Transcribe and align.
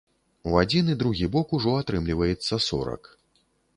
У 0.51 0.55
адзін 0.61 0.87
і 0.93 0.95
другі 1.03 1.29
бок 1.37 1.53
ужо 1.57 1.75
атрымліваецца 1.81 2.61
сорак. 2.69 3.03